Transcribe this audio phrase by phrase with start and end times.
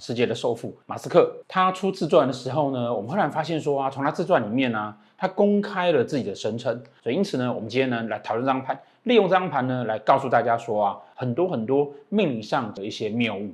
[0.00, 13.52] 世界的首富马斯克，他出自传的时候呢，我们忽然发现说啊，从他自传里面呢、啊，他公开了自己的声称，所以因此呢，我们今天呢来讨论这张盘，利用这张盘呢来告诉大家说啊，很多很多命理上的一些谬误。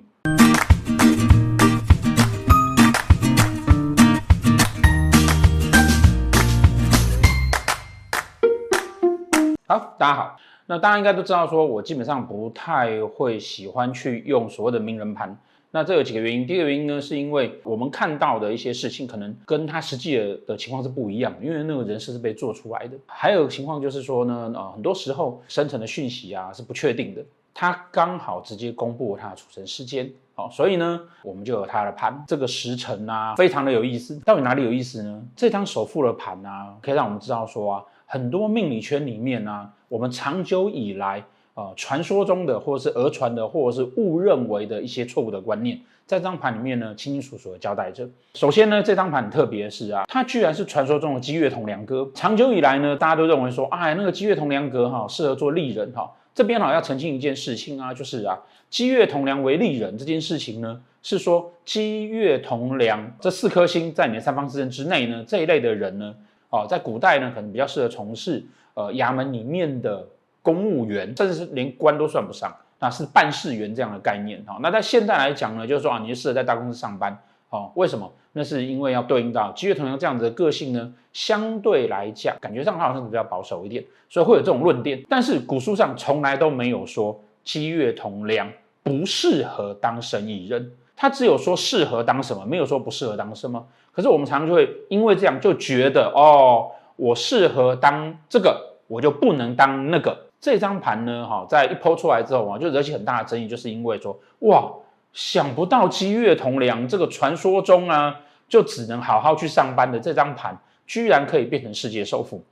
[9.67, 10.37] 好，大家好，
[10.67, 15.35] 那大家应该都知道，说我基本上不太会喜欢去用所谓的名人盘。
[15.75, 22.97] 那这有几个原因，第一个原因呢，是因为我们看到的一些事情，可能跟他实际的的情况是不一样，因为那个人事是被做出来的。
[23.07, 27.21] 还有情况就是说呢，呃，很多时候生成的讯息啊是不确定的，
[27.53, 34.17] 他刚好直接公布了他的出生时间，好，所以呢，我们就有他的盘，这个时辰啊，非常的有意思。
[34.21, 35.21] 到底哪里有意思呢？
[35.35, 41.25] 这张首富的盘啊，可以让我们知道说啊，很多命理圈里面啊，我们长久以来。
[41.55, 48.09] 啊、传说中的，或者是讹传的，或者是误认为的一些错误的观念，在这张盘里面呢，清清楚楚的交代着。
[48.35, 52.11] 首先呢，这张盘很特别的是啊，它居然是传说中的积月同梁格。
[52.13, 56.11] 长久以来呢，大家都认为说，哎，那个积月同梁格哈，适合做利人哈。
[56.35, 58.37] 这边哈要澄清一件事情啊，就是啊，
[58.69, 66.13] 积月同梁为利人这件事情呢，是说积月同梁这四颗星在你的三方四正之内呢，这一类的人呢，
[66.51, 70.05] 哦，在古代呢，可能比较适合从事呃衙门里面的。
[70.45, 74.59] 公务员，甚至是连官都算不上，那是办事员这样的概念哈。
[74.61, 78.13] 那在现在来讲呢，就是说啊，你就适合在大公司上班，哦，为什么？
[78.37, 85.03] 那是因为要对应到机月同梁这样子的个性呢，相对来讲，感觉上他好像是比较保守一点，所以会有这种论点。
[85.09, 88.51] 但是古书上从来都没有说七月同梁
[88.83, 93.65] 不适合当生意人，他只有说适合当什么，没有说不适合当什么。
[93.93, 100.19] 可是我们常常就会因为这样就觉得哦，我适合当这个，我就不能当那个。
[100.45, 104.71] 这张盘呢，哈，在一抛出来之后啊，就惹起很大的争议，就是因为说，哇，
[105.15, 110.55] 想不到机月同梁这个传说中啊，就只能好好去上班的这张盘，
[110.87, 112.45] 居然可以变成世界首富。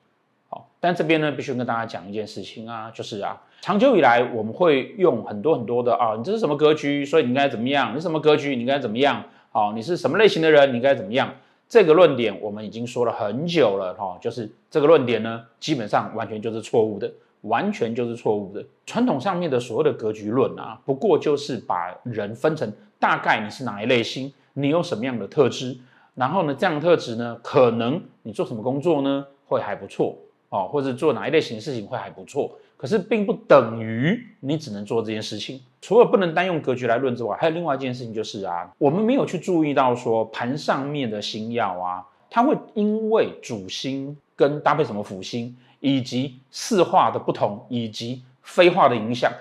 [0.48, 7.94] 好，但这边呢，必须跟大家讲一件事情啊，就是啊，长久以来我们会用很多很多的啊，你这是什么格局，所以你应该怎么样？
[7.94, 9.22] 你什么格局，你应该怎么样？
[9.50, 11.30] 好，你是什么类型的人，你应该怎么样？
[11.68, 17.12] 这个论点我们已经说了很久了，哈，就是这个论点呢，基本上完全就是错误的。
[17.42, 18.64] 完全就是错误的。
[18.84, 25.76] 传统上面的所谓的格局论啊，不过就是把人分成大概你是哪一类型，你有什么样的特质，
[26.14, 30.16] 然后呢，这样的特质呢，可能你做什么工作呢会还不错
[30.48, 32.50] 哦，或者做哪一类型的事情会还不错。
[32.76, 35.60] 可是并不等于你只能做这件事情。
[35.80, 45.56] 除了不能单用格局来论之外，还有另外一件事情就是啊，我们没有去注意到说盘上面的星曜啊，它会因为主星跟搭配什么辅星。
[45.82, 49.32] 以及四化的不同，以及飞化的影响，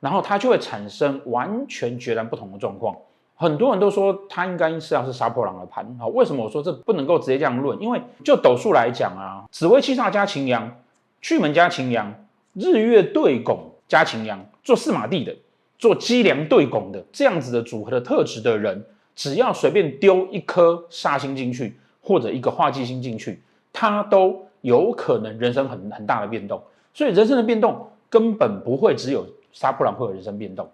[0.00, 2.96] 然后它就会产生完全截然不同的状况。
[3.36, 7.78] 很多人都说它应该是要是杀破狼的盘啊，为什么我说这不能够直接这样论？
[7.82, 10.74] 因为就斗数来讲啊，紫微七煞加擎羊，
[11.20, 12.14] 巨门加擎羊，
[12.54, 15.36] 日月对拱加擎羊，做四马地的，
[15.78, 24.46] 做机梁对拱的这样子的组合的特质的人，只要随便丢一颗煞星进去，或者一个化忌星进去，他都。
[24.62, 26.60] 有可能人生很很大的变动，
[26.92, 30.68] 所以人生的变动根本不会只有杀破狼会有人生变动，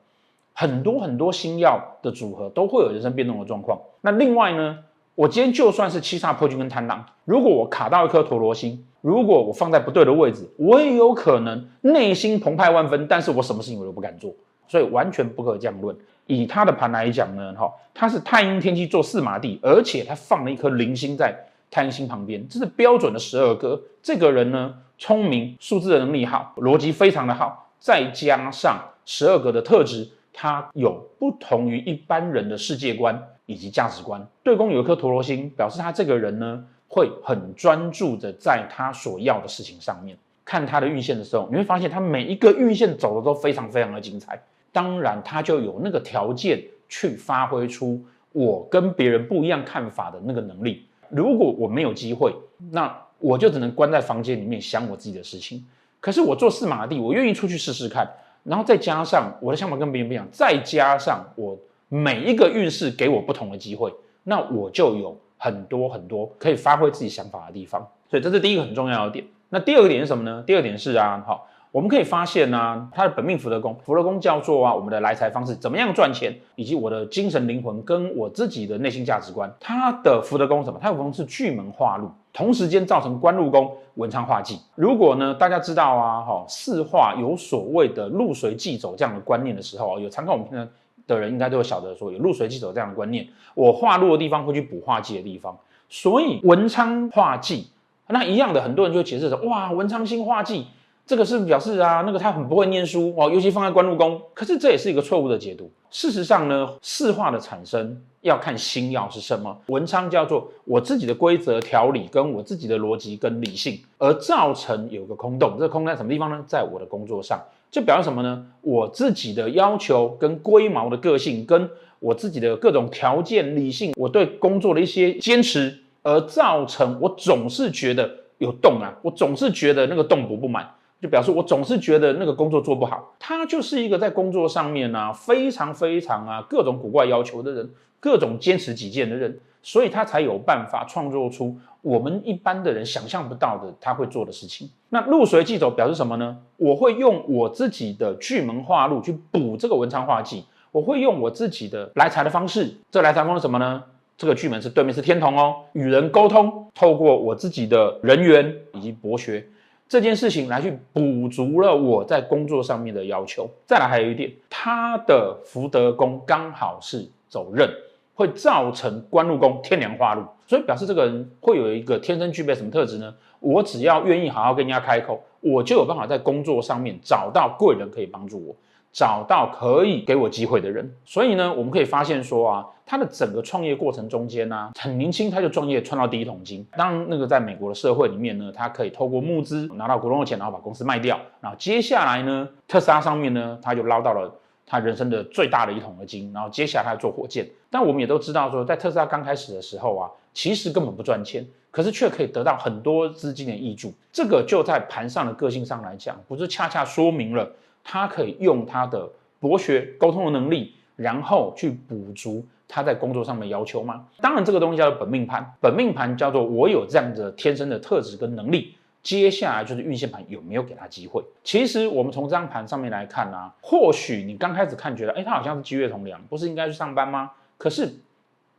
[0.53, 3.79] 很多很多星曜的组合都会有人生变动的状况。
[4.01, 4.79] 那另外呢，
[5.15, 14.33] 我今天就算是七煞破军跟贪狼，如果我卡到一颗陀罗星，如果我放在不对的位置，我也有可能内心澎湃万分，但是我什么事情我都不敢做，
[14.67, 15.97] 所以完全不可这样论。
[16.27, 21.33] 以他的盘来讲呢，哈，他是太阴天机做四马地，而且他放了一颗零星在。
[21.71, 23.81] 贪心旁边，这是标准的十二格。
[24.03, 34.27] 这个人呢，聪明，数字的能力好，逻辑非常的好，再加上十二格的特质，他有不同于一般人的世界观以及价值观。
[34.43, 40.17] 对宫有一颗陀罗星，表示他这个人呢，会很专注的在他所要的事情上面。
[40.45, 44.41] 看他的运线的时候，你会发现他每一个运线走的都非常非常的精彩。
[44.71, 48.01] 当然，他就有那个条件去发挥出
[48.31, 50.87] 我跟别人不一样看法的那个能力。
[51.11, 52.35] 如果我没有机会，
[52.71, 55.65] 那我就只能关在房间里面想我自己的事情。
[56.01, 58.09] 可是我做四马地，我愿意出去试试看，
[58.45, 61.59] 然后再加上我的想法跟别人不一样，再加上我
[61.89, 63.93] 每一个运势给我不同的机会，
[64.25, 67.87] 那我就有很多很多可以发挥自己想法的地方。
[68.11, 69.25] 所以这是第一个很重要的点。
[69.49, 70.43] 那第二个点是什么呢？
[70.47, 71.49] 第二点是啊，好。
[71.77, 79.53] 我们可以发现呢、他的本命福德宫，福德宫叫做啊，我们的来财方式，怎么样赚钱，以及我的精神灵魂跟我自己的内心价值观。
[79.61, 80.79] 他的福德宫什么？
[80.81, 84.59] 他的福德宫是巨门化禄，同时间造成官禄宫文昌化忌。
[84.75, 90.67] 如果呢，大家知道啊，哈，四化有所谓的禄随忌走这样的观念的时候，有参考我们的
[91.07, 95.55] 的人应该都会晓得说，有入随忌走这样的观念，我化禄的地方会去补化忌的地方，
[95.91, 97.69] 所以文昌化忌，
[98.09, 100.69] 那一样的，很多人就会解释说，哇，文昌星化忌。
[101.07, 104.21] 这个是表示啊，那个他很不会念书哦，尤其放在官禄宫。
[104.35, 105.71] 可是这也是一个错误的解读。
[105.89, 109.57] 事实上呢，四化的产生要看星曜是什么。
[109.69, 115.53] 文昌叫做我自己的规则条理，跟我自己的逻辑跟理性，而造成有个空洞。
[115.53, 116.43] 这个空在什么地方呢？
[116.45, 118.45] 在我的工作上，就表示什么呢？
[118.63, 121.71] 我自己的要求跟龟毛的个性，跟
[122.01, 130.69] 我自己的各种条件理性，我对工作的一些坚持，而造成我总是觉得有洞啊，我总是觉得那个洞补不满。
[131.01, 137.71] 就表示我总是觉得那个工作做不好，他就是一个在工作上面啊非常非常啊各种古怪要求的人，
[138.01, 144.71] 各种坚持己见的人，所以他才有办法创作出我们一般的人想象不到的他会做的事情。
[144.89, 146.39] 那入随忌走表示什么呢？
[146.57, 152.75] 我会用我自己的巨门化禄去补这个文昌化忌，我会用我自己的来财的方式。
[152.91, 153.83] 这来财方式什么呢？
[154.17, 159.47] 这个巨门是对面是天同哦，与人沟通，透过我自己的人缘以及博学。
[159.89, 163.49] 这件事情来去补足了我在工作上面的要求。
[163.67, 167.69] 再来还有一点，他的福德宫刚好是走刃，
[168.15, 173.15] 会造成官禄宫天梁化禄，所以表示这个人会有一个天生具备什么特质呢？
[173.39, 178.57] 我只要愿意好好跟人家开口，我就有办法在工作上面找到贵人可以帮助我。
[178.97, 186.67] 找到可以给我机会的人，所以呢，我们可以发现说啊，他的整个创业过程中间呢、很年轻他就创业赚到第一桶金。
[186.75, 194.35] 当那个在美国的社会里面呢，他可以透过募资拿到股东的钱，然后把公司卖掉，然后接下来呢，特斯拉上面呢，他就捞到了
[194.65, 197.47] 他人生的最大的一桶的金，然后接下来他要做火箭。
[197.69, 203.93] 但我们也都知道说，在特斯拉刚开始的时候啊，其实根本不赚钱，可是却可以得到很多资金的挹注。
[204.11, 207.47] 这个就在盘上的个性上来讲，不是恰恰说明了。
[207.89, 214.05] 他可以用他的博学沟通的能力，然后去补足他在工作上的要求吗？
[214.21, 215.55] 当然，这个东西叫做本命盘。
[215.61, 218.75] 本命盘叫做我有这样的天生的特质跟能力。
[219.05, 221.23] 接下来就是运线盘有没有给他机会？
[221.45, 227.31] 其实我们从这张盘上面来看啊，或许你刚开始看觉得，哎，他好像是机月同梁，不是应该去上班吗？
[227.57, 227.95] 可是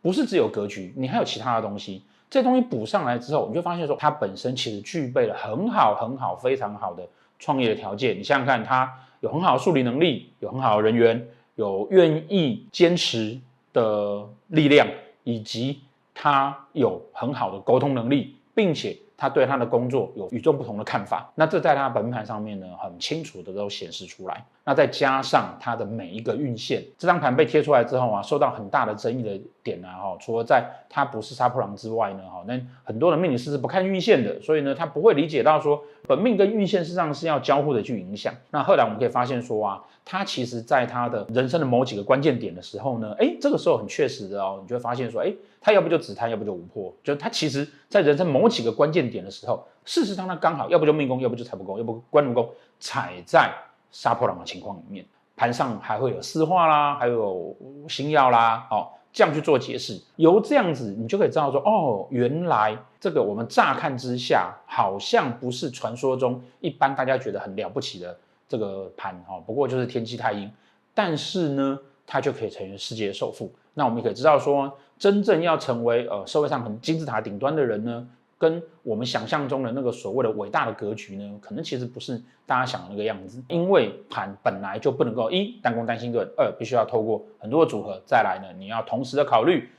[0.02, 2.02] 不是只有格局，你还有其他的东西。
[2.30, 7.06] 这东西补上来之后，你就发现说，他本身其实具备了很好很好非常好的
[7.40, 8.18] 创业的条件。
[8.18, 8.94] 你想想看，他。
[9.22, 13.40] 有很好的数理能力，有很好的人员，有愿意坚持
[13.74, 14.88] 的力量，
[15.24, 15.80] 以及
[16.14, 18.98] 他有很好的沟通能力，并且。
[19.20, 24.46] 他对他的工作有与众不同的看法，那这在他本盘上面呢，很清楚的都显示出来。
[24.68, 38.34] 那再加上他的每一个运线，这张盘被贴出来之后啊，受到很大的争议的点呢，哈，除了在他不是杀破狼之外呢，哈，那很多的命理师是不看运线的，所以呢，他不会理解到说本命跟运线实际上是要交互的去影响。
[38.52, 45.34] 那后来我们可以发现说啊，他其实在他的人生的某几个关键点的时候呢，哎，这个时候很确实的哦，你就会发现说，哎。
[45.60, 52.48] 他要不就紫贪，要不就无破，就他其实在人生某几个关键点的时候，事实上他刚好，要不就命宫，要不就财帛宫，要不官禄宫
[52.80, 53.52] 踩在
[53.98, 55.04] 杀破狼的情况里面，
[55.36, 57.58] 盘上还会有四化啦，还有
[57.90, 68.16] 星耀啦，哦，这样去做解释，由这样子你就可以知道说，哦，原来这个我们乍看之下好像不是传说中一般大家觉得很了不起的
[68.48, 70.48] 这个盘哦，不过就是天机太阴，
[70.94, 73.52] 但是呢，它就可以成为世界首富。
[73.74, 78.08] 那我们也可以知道说，真正要成为呃社会上很金字塔顶端的人呢，
[78.38, 83.44] 跟我们想象中的那个所谓的伟大的格局呢，可能其实不是大家想的那个样子。
[83.48, 89.70] 因为盘本来就不能够一单宫单星盾，二必须要透过很多的组合，再来呢，你要同时的考虑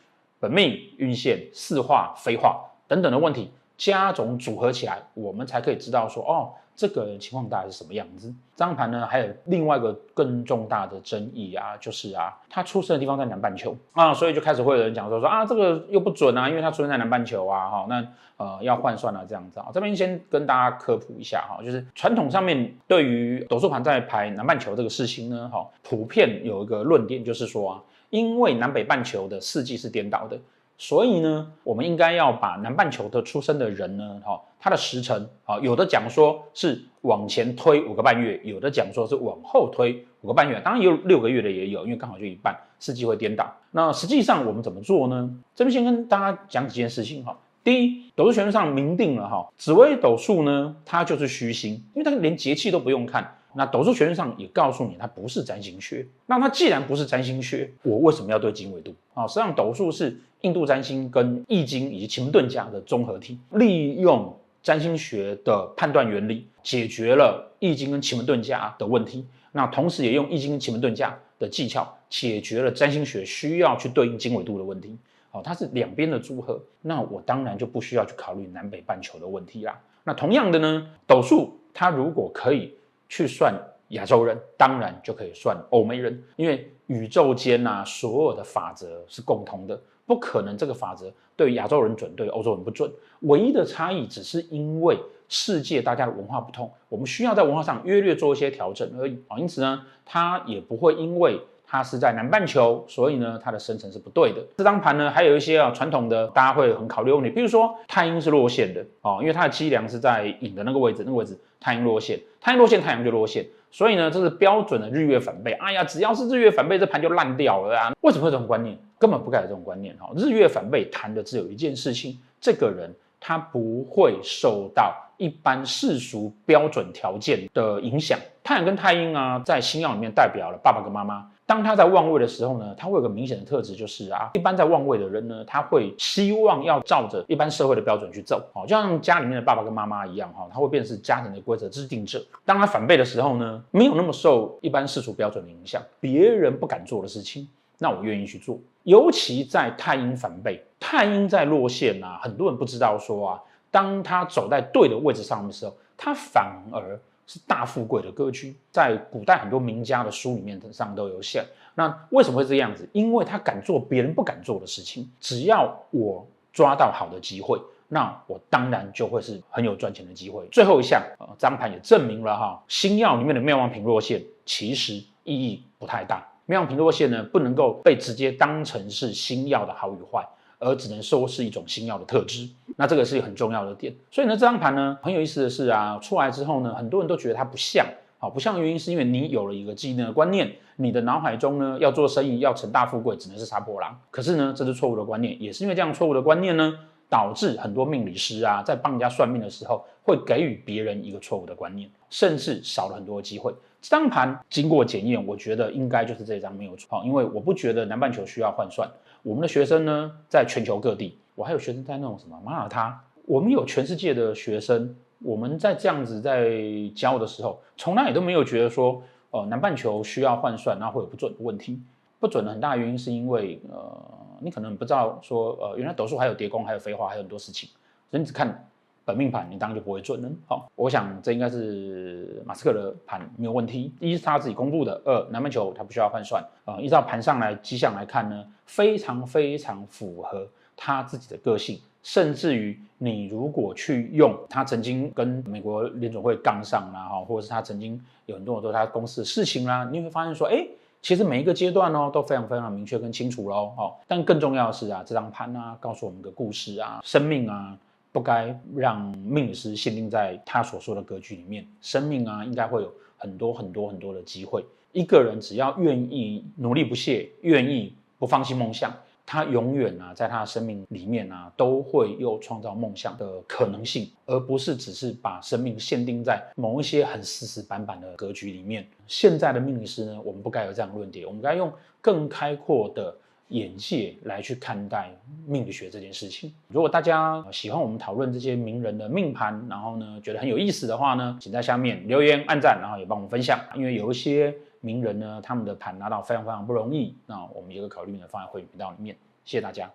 [0.41, 6.53] 本命运线、四化、飞化等等的问题，加种组合起来，我们才可以知道说哦。
[6.79, 8.33] 这个情况大概是什么样子？
[8.55, 18.07] 张盘呢，还有另外一个更重大的争议啊，就是啊，他出生的地方在南半球啊，所以就开始会有人讲说说啊，这个又不准啊，因为他出生在南半球啊，哈，那
[18.37, 30.39] 呃要换算啊，这样子啊，这边先跟大家科普一下哈，就是传统上面对于斗数盘在排南半球这个事情呢，哈，普遍有一个论点就是说啊，因为南北半球的四季是颠倒的。
[30.79, 43.53] 所以呢，我们应该要把南半球的出生的人呢，哈，他的时辰啊，有的讲说是往前推五个半月，有的讲说是往后推五个半月，当然也有六个月的也有，因为刚好就一半，四季会颠倒。
[43.73, 45.29] 那实际上我们怎么做呢？
[45.55, 47.37] 这边先跟大家讲几件事情哈。
[47.65, 53.38] 第一，斗数学上明定了哈，紫微斗数呢，它就是虚星，因为它连节气都不用看。
[53.59, 56.07] 那斗数学上也告诉你，它不是占星学。
[56.27, 59.27] 那它既然不是占星学，我为什么要对经纬度啊？
[59.27, 69.27] 实际上，斗数是印度占星跟易经以及奇门遁甲的综合体，利用占星学的判断原理，解决了易经跟奇门遁甲的问题。
[69.51, 74.97] 那同时也用易经跟奇门遁甲的技巧，解决了占星学需要去对应经纬度的问题。
[75.31, 79.77] 好，它是两边的组合，那我当然就不需要去考虑南北半球的问题啦。
[80.05, 82.73] 那同样的呢，斗数它如果可以
[83.09, 83.55] 去算
[83.89, 92.91] 亚洲人，当然就可以算欧美人，因为宇宙间呐所有的法则是共同的，不可能这个法则对亚洲人准，对欧洲人不准。
[93.21, 94.99] 唯一的差异只是因为
[95.29, 99.39] 世界大家的文化不同，我们需要在文化上约略做一些调整而已啊。
[99.39, 101.41] 因此呢，它也不会因为。
[101.71, 104.43] 它是在南半球，所以呢，它的生成是不对的。
[104.57, 115.53] 这张盘呢，还有一些啊传统的，大家会很考虑问题，比如说太阴是落线的哦，因为它的机梁是在影的那个位置，那个位置太阴落线，太阴落线，太阳就落线，所以呢，这是标准的日月反背。
[115.53, 117.93] 哎呀，只要是日月反背，这盘就烂掉了啊！
[118.01, 118.75] 为什么会这种观念？
[118.99, 120.11] 根本不该有这种观念哈。
[120.17, 128.19] 日月反背谈的只有一件事情，这个人他不会受到一般世俗标准条件的影响。
[128.43, 131.31] 太阳跟太阴啊，在星曜里面代表了爸爸跟妈妈。
[131.49, 142.23] 当他在旺位的时候呢，他会有个明显的特质，就是啊，一般在旺位的人呢，他会希望要照着一般社会的标准去走，好，就像家里面的爸爸跟妈妈一样，哈，他会变成是家庭的规则制定者。
[142.45, 148.59] 当他反背的时候呢，没有那么受一般世俗标准的影响，别人不敢做的事情，那我愿意去做。
[148.83, 157.01] 尤其在太阴反背，太阴在落线啊，很多人不知道说啊，当他走在对的位置上的时候，他反而。
[157.29, 161.45] 是大富贵的格局，在古代很多名家的书里面上都有写。
[161.75, 162.89] 那为什么会这样子？
[162.93, 165.09] 因为他敢做别人不敢做的事情。
[165.21, 170.45] 只要我抓到好的机会，那我当然就会是很有赚钱的机会。
[170.51, 176.27] 最后一项，呃，张盘也证明了哈，星曜里面的庙旺平落线其实意义不太大。
[176.47, 180.27] 庙旺平落线呢，不能够被直接当成是星曜的好与坏。
[180.59, 183.95] 而只能说是一种星耀的特质，那这个是一个很重要的点。
[184.11, 187.87] 所以呢，这张盘呢很有意思的是啊，出来之后呢，很多人都觉得它不像，
[188.19, 193.99] 好，不像原因是因为你有了一个既定的观念，你的脑海中呢要做生意要成大富贵，只能是杀破狼。
[194.11, 196.75] 可是呢，这是错误的观念，也是因为这样错误的观念呢，
[197.09, 203.53] 导致很多命理师啊在帮人家算命的时候，会给予别人一个错误的观念，甚至少了很多机会。
[203.81, 208.91] 这张盘经过检验，我觉得应该就是这张没有错，因为我不觉得南半球需要换算。
[209.23, 216.51] 我们的学生呢，在全球各地，我还有学生在那种什么马耳他，我们有全世界的学生，我们在这样子在
[216.95, 221.81] 教的时候，从来也都没有觉得说，呃，南半球需要换算，然后会有不准的问题。
[222.21, 227.69] 不准的很大原因是因为，呃，你可能不知道说，呃，原来斗数还有叠宫，还有飞花，还有很多事情，
[228.11, 228.65] 所以你只看。
[229.05, 230.29] 本命盘，你当然就不会准了。
[230.47, 233.91] 好，我想这应该是马斯克的盘没有问题。
[234.01, 236.77] 一是他自己公布的，二南半球他不需要换算啊。
[236.79, 241.81] 依照盘上来迹象来看呢，非常非常符合他自己的个性。
[242.03, 250.67] 甚至于你如果去用他曾经跟美国联总会杠上啦，哈，或者是他曾经有很多很多他公司的事情啦，你会发现说，哎，
[251.01, 253.73] 其实每一个阶段哦都非常非常明确跟清楚喽。
[253.77, 257.77] 哦，但更重要的是啊，这张盘啊告诉我们个故事啊，生命啊。
[258.11, 261.65] 不该让命理师限定在他所说的格局里面。
[261.83, 264.65] 生命啊，应该会有很多很多很多的机会。
[264.93, 268.93] 一个人只要愿意努力不懈，愿意不放弃梦想，
[269.29, 278.87] 他永远啊，在他的生命里面啊，都会有创造梦想的可能性，而不是只是把生命限定在某一些很死死板板的格局里面。
[279.07, 281.71] 现在的命理师呢，我们不该有这样的论点，我们该用
[282.01, 283.15] 更开阔的。
[283.51, 285.11] 眼界来去看待
[285.47, 286.53] 命理学这件事情。
[286.69, 293.59] 如果大家喜欢我们讨论这些名人的命盘，然后呢，觉得很有意思的话呢，请在下面留言、按赞，然后也帮我们分享。
[293.75, 299.17] 因为有一些名人呢，他们的盘拿到非常非常不容易，那我们一个考虑呢放在会员频道里面。
[299.45, 299.91] 谢谢大家。